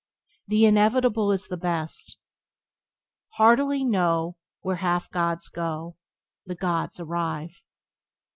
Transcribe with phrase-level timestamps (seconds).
[0.47, 2.17] The inevitable is the best.
[3.35, 5.95] "Heartily know, When half gods go,
[6.47, 7.61] The gods arrive."